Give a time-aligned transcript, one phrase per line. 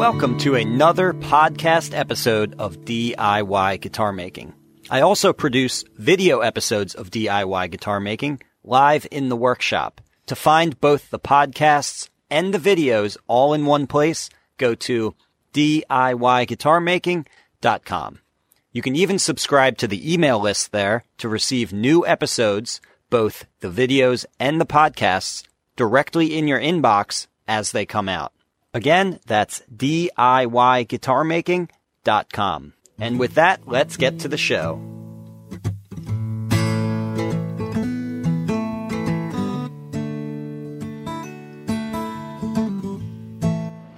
[0.00, 4.54] Welcome to another podcast episode of DIY Guitar Making.
[4.88, 10.00] I also produce video episodes of DIY guitar making live in the workshop.
[10.28, 15.14] To find both the podcasts and the videos all in one place, go to
[15.52, 18.18] DIYguitarmaking.com.
[18.72, 22.80] You can even subscribe to the email list there to receive new episodes,
[23.10, 25.46] both the videos and the podcasts,
[25.76, 28.32] directly in your inbox as they come out.
[28.72, 32.72] Again, that's DIYguitarmaking.com.
[32.98, 34.80] And with that, let's get to the show.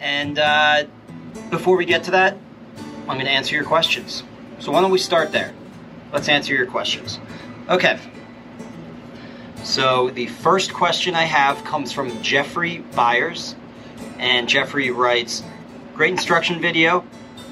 [0.00, 0.84] And uh,
[1.50, 2.38] before we get to that,
[3.08, 4.22] I'm going to answer your questions.
[4.60, 5.52] So why don't we start there?
[6.12, 7.20] Let's answer your questions.
[7.68, 7.98] Okay.
[9.64, 13.54] So the first question I have comes from Jeffrey Byers.
[14.22, 15.42] And Jeffrey writes,
[15.94, 17.00] Great instruction video.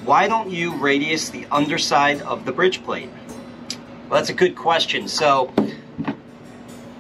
[0.05, 3.11] Why don't you radius the underside of the bridge plate?
[4.09, 5.09] Well, that's a good question.
[5.09, 5.53] So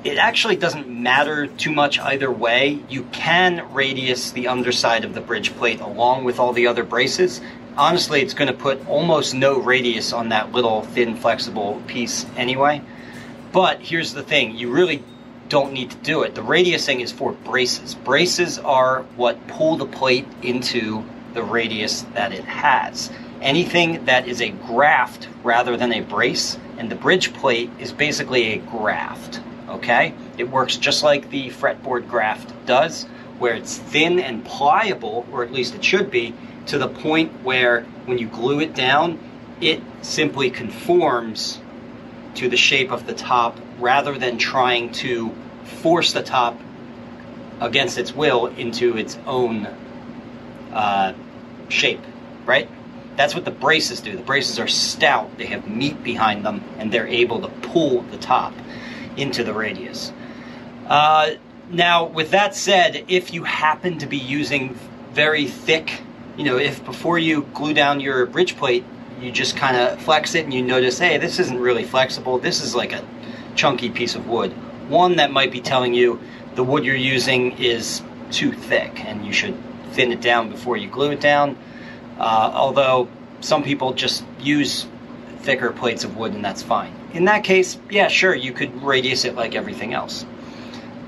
[0.02, 2.80] it actually doesn't matter too much either way.
[2.88, 7.40] You can radius the underside of the bridge plate along with all the other braces.
[7.76, 12.82] Honestly, it's going to put almost no radius on that little thin flexible piece anyway.
[13.52, 15.04] But here's the thing, you really
[15.50, 16.34] don't need to do it.
[16.34, 17.94] The radius thing is for braces.
[17.94, 23.10] Braces are what pull the plate into the radius that it has.
[23.42, 28.54] Anything that is a graft rather than a brace, and the bridge plate is basically
[28.54, 29.40] a graft
[29.70, 30.14] okay?
[30.36, 33.04] It works just like the fretboard graft does,
[33.38, 36.34] where it's thin and pliable, or at least it should be,
[36.66, 39.18] to the point where when you glue it down,
[39.60, 41.60] it simply conforms
[42.36, 46.58] to the shape of the top rather than trying to force the top
[47.60, 49.66] against its will into its own
[50.72, 51.12] uh,
[51.68, 52.00] shape,
[52.46, 52.68] right?
[53.16, 54.16] That's what the braces do.
[54.16, 58.16] The braces are stout, they have meat behind them, and they're able to pull the
[58.16, 58.54] top
[59.16, 60.12] into the radius.
[60.86, 61.32] Uh,
[61.70, 64.74] now, with that said, if you happen to be using
[65.12, 66.00] very thick,
[66.36, 68.84] you know, if before you glue down your bridge plate,
[69.20, 72.62] you just kind of flex it and you notice, hey, this isn't really flexible, this
[72.62, 73.04] is like a
[73.54, 74.52] chunky piece of wood.
[74.88, 76.20] One that might be telling you
[76.54, 79.56] the wood you're using is too thick and you should
[79.92, 81.56] thin it down before you glue it down.
[82.18, 83.08] Uh, although
[83.40, 84.86] some people just use
[85.38, 89.24] thicker plates of wood and that's fine in that case, yeah, sure, you could radius
[89.24, 90.24] it like everything else.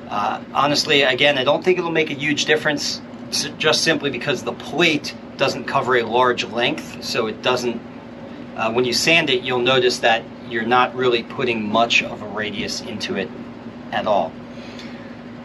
[0.09, 3.01] Uh, honestly, again, I don't think it'll make a huge difference
[3.59, 7.81] just simply because the plate doesn't cover a large length, so it doesn't.
[8.57, 12.29] Uh, when you sand it, you'll notice that you're not really putting much of a
[12.29, 13.31] radius into it
[13.91, 14.33] at all.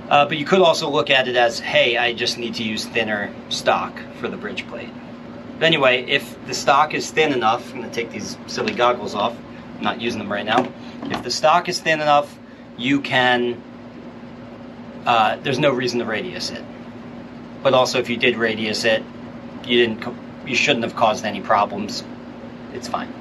[0.10, 2.86] Uh, but you could also look at it as, hey, I just need to use
[2.86, 4.90] thinner stock for the bridge plate.
[5.60, 9.16] But anyway, if the stock is thin enough, I'm going to take these silly goggles
[9.16, 9.36] off
[9.82, 10.72] not using them right now.
[11.04, 12.38] If the stock is thin enough,
[12.78, 13.62] you can.
[15.06, 16.64] Uh, there's no reason to radius it.
[17.64, 19.04] But also, if you did radius it,
[19.66, 20.16] you didn't.
[20.46, 22.04] You shouldn't have caused any problems.
[22.74, 23.12] It's fine.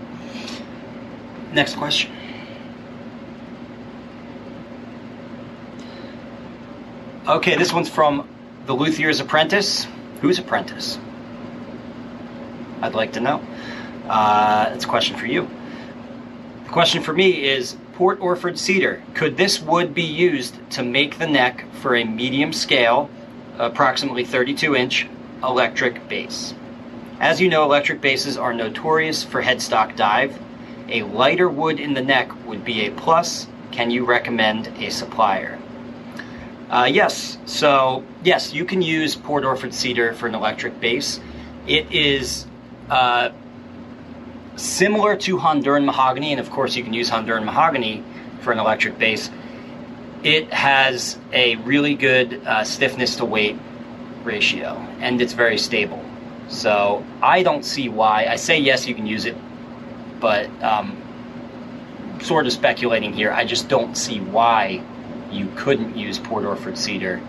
[1.52, 2.12] Next question.
[7.26, 8.28] Okay, this one's from
[8.66, 9.86] the Luthier's Apprentice.
[10.20, 10.98] Whose apprentice?
[12.80, 13.42] I'd like to know.
[14.08, 15.48] Uh, it's a question for you.
[16.64, 19.02] The question for me is Port Orford cedar.
[19.14, 23.10] Could this wood be used to make the neck for a medium scale,
[23.58, 25.08] approximately 32 inch,
[25.42, 26.54] electric bass?
[27.18, 30.38] As you know, electric basses are notorious for headstock dive.
[30.88, 33.46] A lighter wood in the neck would be a plus.
[33.72, 35.58] Can you recommend a supplier?
[36.68, 41.20] Uh, yes, so yes, you can use Port Orford cedar for an electric bass.
[41.66, 42.46] It is
[42.90, 43.30] uh,
[44.56, 48.04] similar to Honduran mahogany, and of course you can use Honduran mahogany
[48.40, 49.30] for an electric bass.
[50.22, 53.56] It has a really good uh, stiffness to weight
[54.24, 56.04] ratio, and it's very stable.
[56.48, 58.26] So I don't see why.
[58.26, 59.36] I say yes, you can use it,
[60.20, 60.96] but um,
[62.22, 63.32] sort of speculating here.
[63.32, 64.82] I just don't see why
[65.30, 67.20] you couldn't use Port Orford cedar.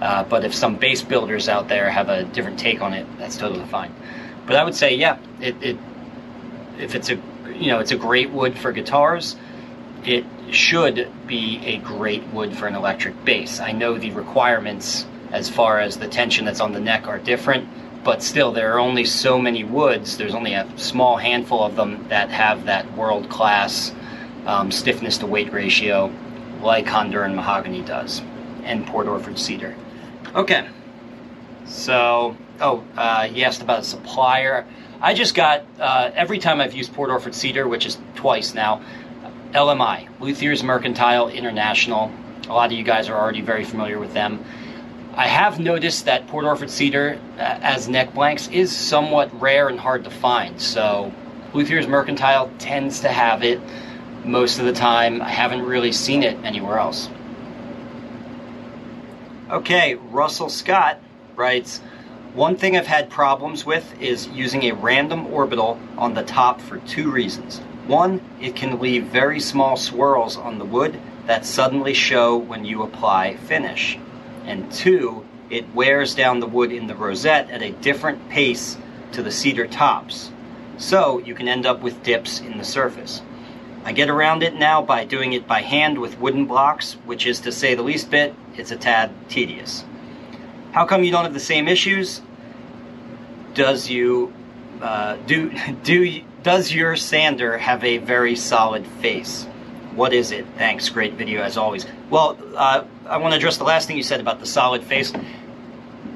[0.00, 3.36] Uh, but if some bass builders out there have a different take on it, that's
[3.36, 3.92] totally fine.
[4.46, 5.76] But I would say, yeah, it, it
[6.78, 7.16] if it's a
[7.54, 9.36] you know it's a great wood for guitars,
[10.04, 13.60] it should be a great wood for an electric bass.
[13.60, 17.68] I know the requirements as far as the tension that's on the neck are different,
[18.04, 20.16] but still there are only so many woods.
[20.16, 23.92] There's only a small handful of them that have that world class
[24.46, 26.12] um, stiffness to weight ratio
[26.62, 28.22] like Honduran mahogany does,
[28.64, 29.74] and Port Orford cedar.
[30.34, 30.68] Okay,
[31.66, 34.66] So, oh, uh, he asked about a supplier.
[35.00, 38.82] I just got, uh, every time I've used Port Orford Cedar, which is twice now,
[39.52, 42.10] LMI, Luthier's Mercantile International.
[42.48, 44.44] A lot of you guys are already very familiar with them.
[45.14, 49.78] I have noticed that Port Orford Cedar uh, as neck blanks is somewhat rare and
[49.78, 50.60] hard to find.
[50.60, 51.12] So
[51.52, 53.60] Luthier's Mercantile tends to have it
[54.24, 55.20] most of the time.
[55.20, 57.08] I haven't really seen it anywhere else.
[59.50, 61.00] Okay, Russell Scott
[61.34, 61.80] writes,
[62.34, 66.78] one thing I've had problems with is using a random orbital on the top for
[66.78, 67.58] two reasons.
[67.88, 72.84] One, it can leave very small swirls on the wood that suddenly show when you
[72.84, 73.98] apply finish.
[74.50, 78.76] And two, it wears down the wood in the rosette at a different pace
[79.12, 80.32] to the cedar tops.
[80.76, 83.22] So you can end up with dips in the surface.
[83.84, 87.38] I get around it now by doing it by hand with wooden blocks, which is
[87.42, 89.84] to say the least bit, it's a tad tedious.
[90.72, 92.20] How come you don't have the same issues?
[93.54, 94.32] Does you
[94.82, 95.52] uh, do
[95.84, 99.46] do does your sander have a very solid face?
[99.94, 100.44] What is it?
[100.58, 101.86] Thanks, great video as always.
[102.10, 105.12] Well, uh, I want to address the last thing you said about the solid face.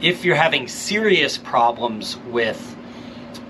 [0.01, 2.77] If you're having serious problems with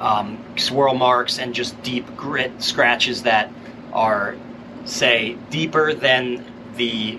[0.00, 3.52] um, swirl marks and just deep grit scratches that
[3.92, 4.34] are,
[4.86, 6.42] say, deeper than
[6.76, 7.18] the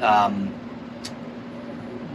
[0.00, 0.52] um,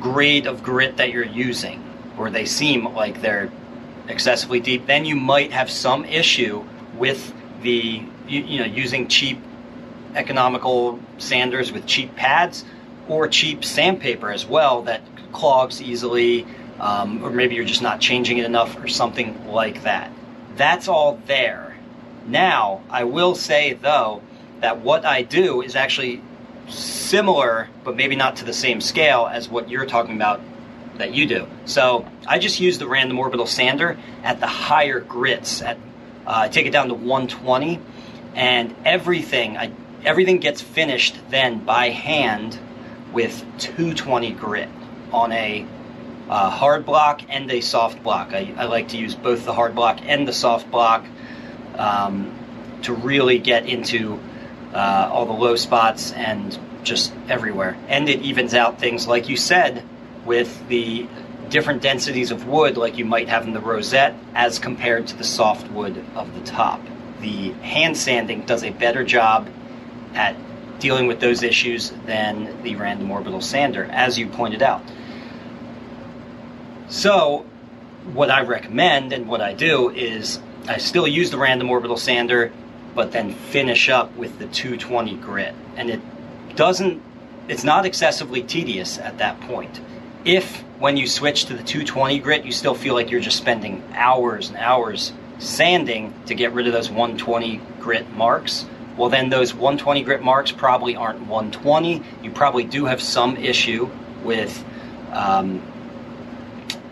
[0.02, 1.82] grade of grit that you're using,
[2.18, 3.50] or they seem like they're
[4.10, 6.62] excessively deep, then you might have some issue
[6.98, 9.40] with the you, you know using cheap
[10.14, 12.66] economical sanders with cheap pads
[13.08, 16.46] or cheap sandpaper as well that clogs easily
[16.80, 20.12] um, or maybe you're just not changing it enough or something like that
[20.56, 21.78] that's all there
[22.28, 24.22] now i will say though
[24.62, 26.22] that what i do is actually
[26.70, 30.42] similar, but maybe not to the same scale as what you're talking about
[30.98, 31.48] that you do.
[31.66, 35.62] So I just use the random orbital sander at the higher grits.
[35.62, 35.78] At
[36.26, 37.80] uh, I take it down to 120,
[38.34, 39.72] and everything I,
[40.04, 42.58] everything gets finished then by hand
[43.16, 44.68] with 220 grit
[45.14, 45.66] on a
[46.30, 48.34] uh, hard block and a soft block.
[48.34, 51.06] I, I, like to use both the hard block and the soft block
[51.78, 52.38] um,
[52.82, 54.20] to really get into
[54.74, 57.78] uh, all the low spots and just everywhere.
[57.88, 59.84] And it evens out things, like you said,
[60.26, 61.08] with the
[61.50, 65.24] different densities of wood, like you might have in the rosette, as compared to the
[65.24, 66.82] soft wood of the top.
[67.22, 69.48] The hand sanding does a better job
[70.16, 70.36] at
[70.80, 74.84] dealing with those issues than the random orbital sander, as you pointed out.
[76.90, 77.46] So,
[78.14, 82.52] what I recommend and what I do is I still use the random orbital sander
[82.96, 85.54] but then finish up with the 220 grit.
[85.76, 86.00] And it
[86.56, 87.04] doesn't,
[87.50, 89.82] it's not excessively tedious at that point.
[90.24, 93.84] If when you switch to the 220 grit, you still feel like you're just spending
[93.94, 98.66] hours and hours sanding to get rid of those 120 grit marks,
[98.98, 102.02] well, then those 120 grit marks probably aren't 120.
[102.24, 103.90] You probably do have some issue
[104.24, 104.64] with
[105.12, 105.62] um,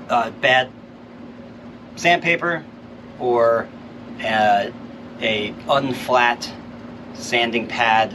[0.10, 0.70] uh, bad
[1.96, 2.64] sandpaper
[3.20, 3.68] or
[4.20, 4.70] uh,
[5.22, 6.52] a unflat
[7.14, 8.14] sanding pad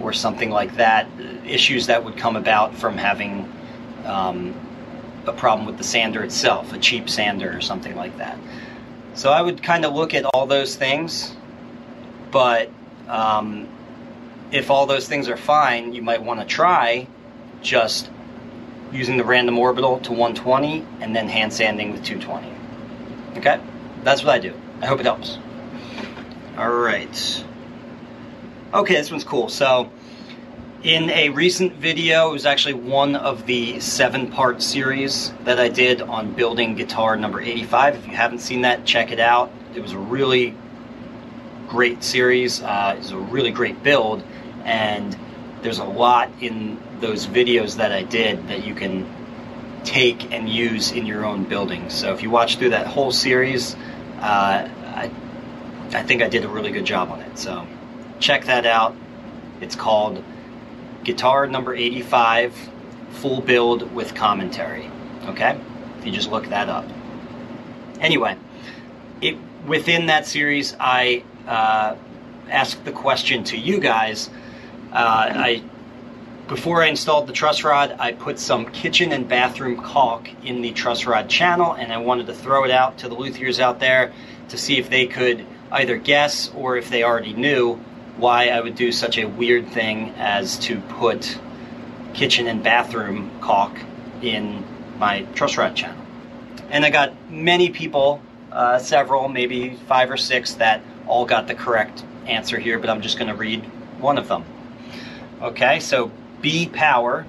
[0.00, 1.08] or something like that,
[1.46, 3.50] issues that would come about from having
[4.04, 4.54] um,
[5.26, 8.38] a problem with the sander itself, a cheap sander or something like that.
[9.14, 11.34] So I would kind of look at all those things,
[12.30, 12.70] but
[13.08, 13.68] um,
[14.52, 17.06] if all those things are fine, you might want to try
[17.60, 18.10] just
[18.92, 22.52] using the random orbital to 120 and then hand sanding with 220.
[23.38, 23.60] Okay?
[24.04, 24.54] That's what I do.
[24.80, 25.38] I hope it helps.
[26.56, 27.44] All right.
[28.72, 29.48] Okay, this one's cool.
[29.48, 29.90] So,
[30.82, 35.68] in a recent video, it was actually one of the seven part series that I
[35.68, 37.96] did on building guitar number 85.
[37.96, 39.50] If you haven't seen that, check it out.
[39.74, 40.54] It was a really
[41.74, 44.22] great series, uh, it was a really great build,
[44.64, 45.16] and
[45.62, 49.04] there's a lot in those videos that I did that you can
[49.82, 51.90] take and use in your own building.
[51.90, 53.74] So, if you watch through that whole series,
[54.20, 55.10] uh, I
[55.94, 57.38] I think I did a really good job on it.
[57.38, 57.66] So
[58.18, 58.96] check that out.
[59.60, 60.22] It's called
[61.04, 62.54] Guitar Number 85
[63.10, 64.90] Full Build with Commentary.
[65.26, 65.58] Okay?
[65.98, 66.84] If you just look that up.
[68.00, 68.36] Anyway,
[69.20, 71.96] it within that series, I uh,
[72.48, 74.30] asked the question to you guys.
[74.92, 75.62] Uh, I
[76.48, 80.72] before I installed the truss rod, I put some kitchen and bathroom caulk in the
[80.72, 84.12] truss rod channel, and I wanted to throw it out to the luthiers out there
[84.50, 87.76] to see if they could either guess or if they already knew
[88.18, 91.38] why I would do such a weird thing as to put
[92.12, 93.76] kitchen and bathroom caulk
[94.20, 94.64] in
[94.98, 96.04] my truss rod channel.
[96.70, 98.22] And I got many people,
[98.52, 103.02] uh, several, maybe five or six, that all got the correct answer here, but I'm
[103.02, 103.64] just going to read
[104.00, 104.44] one of them.
[105.42, 107.26] Okay, so B Power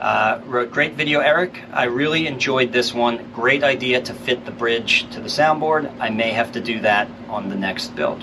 [0.00, 1.60] uh, wrote great video, Eric.
[1.72, 3.30] I really enjoyed this one.
[3.32, 5.92] Great idea to fit the bridge to the soundboard.
[5.98, 8.22] I may have to do that on the next build.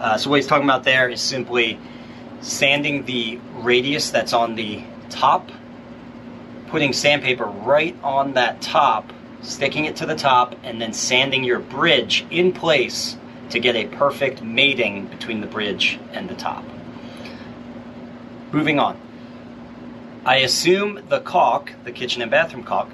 [0.00, 1.78] Uh, so what he's talking about there is simply
[2.40, 5.50] sanding the radius that's on the top,
[6.68, 11.58] putting sandpaper right on that top, sticking it to the top, and then sanding your
[11.58, 13.16] bridge in place
[13.50, 16.64] to get a perfect mating between the bridge and the top.
[18.52, 19.00] Moving on.
[20.24, 22.90] I assume the caulk, the kitchen and bathroom caulk,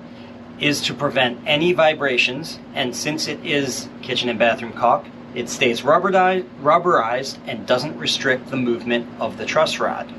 [0.60, 5.80] is to prevent any vibrations, and since it is kitchen and bathroom caulk, it stays
[5.80, 10.12] rubberized, rubberized and doesn't restrict the movement of the truss rod.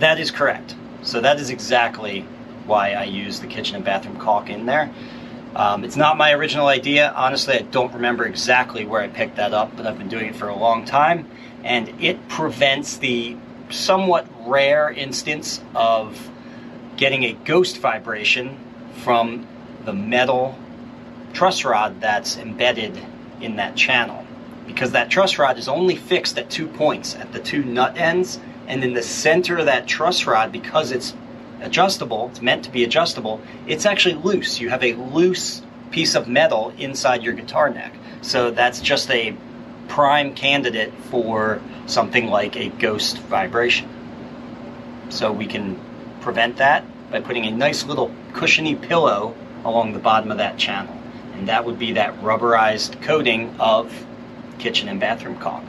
[0.00, 0.74] That is correct.
[1.02, 2.22] So that is exactly
[2.66, 4.92] why I use the kitchen and bathroom caulk in there.
[5.54, 7.12] Um, it's not my original idea.
[7.14, 10.36] Honestly, I don't remember exactly where I picked that up, but I've been doing it
[10.36, 11.28] for a long time.
[11.62, 13.36] And it prevents the
[13.70, 16.30] somewhat rare instance of
[16.96, 18.58] getting a ghost vibration
[19.02, 19.46] from
[19.84, 20.58] the metal
[21.32, 22.98] truss rod that's embedded
[23.40, 24.24] in that channel.
[24.66, 28.38] Because that truss rod is only fixed at two points, at the two nut ends,
[28.68, 31.14] and in the center of that truss rod, because it's
[31.62, 34.60] adjustable, it's meant to be adjustable, it's actually loose.
[34.60, 37.94] You have a loose piece of metal inside your guitar neck.
[38.22, 39.36] So that's just a
[39.88, 43.88] prime candidate for something like a ghost vibration.
[45.10, 45.78] So we can
[46.20, 50.96] prevent that by putting a nice little cushiony pillow along the bottom of that channel.
[51.34, 54.06] And that would be that rubberized coating of
[54.58, 55.64] kitchen and bathroom caulk.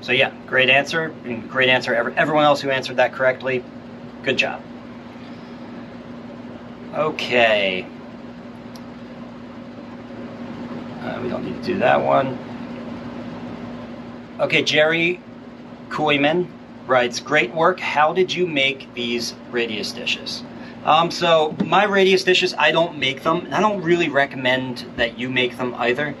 [0.00, 1.94] So yeah, great answer, and great answer.
[1.94, 3.64] Everyone else who answered that correctly,
[4.22, 4.62] good job.
[6.96, 7.86] Okay.
[11.02, 12.38] Uh, we don't need to do that one.
[14.40, 15.20] Okay, Jerry
[15.88, 16.48] Koyman
[16.86, 17.80] writes, Great work.
[17.80, 20.42] How did you make these radius dishes?
[20.84, 25.28] Um, so, my radius dishes, I don't make them, I don't really recommend that you
[25.28, 26.14] make them either.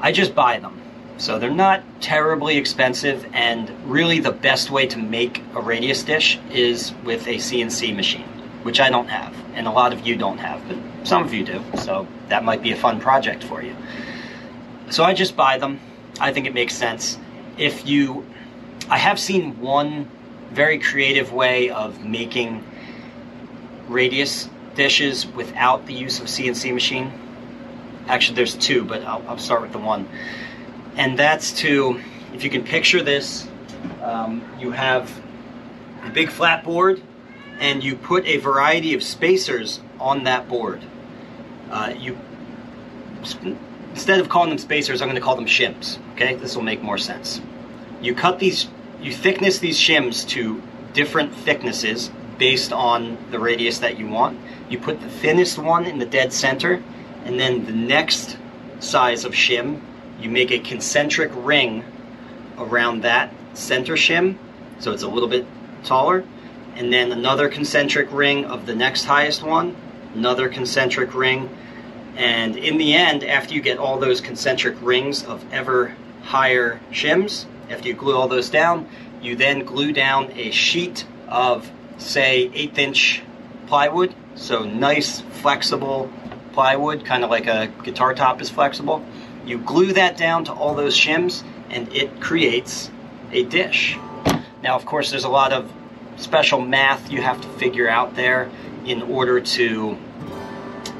[0.00, 0.80] I just buy them.
[1.18, 6.38] So, they're not terribly expensive, and really the best way to make a radius dish
[6.50, 8.24] is with a CNC machine,
[8.62, 11.44] which I don't have, and a lot of you don't have, but some of you
[11.44, 11.62] do.
[11.76, 13.74] So, that might be a fun project for you.
[14.90, 15.80] So, I just buy them.
[16.20, 17.18] I think it makes sense.
[17.56, 18.24] If you
[18.90, 20.08] I have seen one
[20.50, 22.64] very creative way of making
[23.86, 27.12] radius dishes without the use of CNC machine.
[28.06, 30.08] Actually, there's two, but I'll, I'll start with the one.
[30.96, 32.00] And that's to,
[32.32, 33.46] if you can picture this,
[34.02, 35.10] um, you have
[36.04, 37.02] a big flat board
[37.58, 40.82] and you put a variety of spacers on that board.
[41.70, 42.18] Uh, you
[43.90, 45.98] instead of calling them spacers, I'm going to call them shims.
[46.12, 47.40] Okay, this will make more sense.
[48.00, 48.68] You cut these
[49.00, 50.62] you thickness these shims to
[50.92, 54.38] different thicknesses based on the radius that you want.
[54.68, 56.82] You put the thinnest one in the dead center,
[57.24, 58.38] and then the next
[58.80, 59.80] size of shim,
[60.20, 61.84] you make a concentric ring
[62.56, 64.36] around that center shim,
[64.78, 65.46] so it's a little bit
[65.84, 66.24] taller,
[66.78, 69.76] and then another concentric ring of the next highest one,
[70.14, 71.50] another concentric ring,
[72.16, 77.46] and in the end, after you get all those concentric rings of ever higher shims,
[77.68, 78.88] after you glue all those down,
[79.20, 83.22] you then glue down a sheet of, say, eighth inch
[83.66, 84.14] plywood.
[84.34, 86.10] So nice, flexible
[86.52, 89.04] plywood, kind of like a guitar top is flexible.
[89.44, 92.90] You glue that down to all those shims, and it creates
[93.32, 93.96] a dish.
[94.62, 95.72] Now, of course, there's a lot of
[96.18, 98.50] special math you have to figure out there
[98.84, 99.96] in order to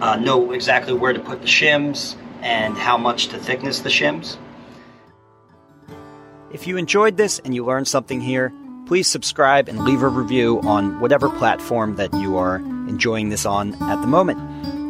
[0.00, 4.36] uh, know exactly where to put the shims and how much to thickness the shims.
[6.52, 8.52] If you enjoyed this and you learned something here,
[8.86, 13.74] please subscribe and leave a review on whatever platform that you are enjoying this on
[13.82, 14.38] at the moment.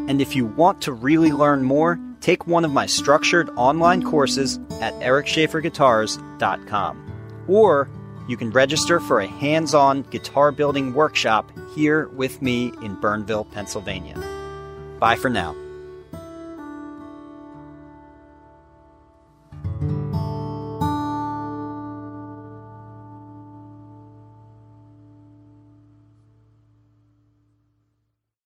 [0.08, 4.60] And if you want to really learn more, take one of my structured online courses
[4.80, 7.44] at ericschaeferguitars.com.
[7.48, 7.90] Or
[8.28, 13.50] you can register for a hands on guitar building workshop here with me in Bernville,
[13.50, 14.16] Pennsylvania.
[15.00, 15.56] Bye for now.